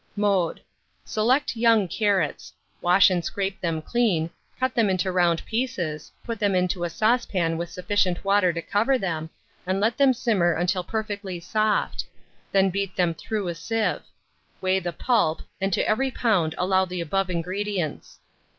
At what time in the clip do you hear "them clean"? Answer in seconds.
3.61-4.31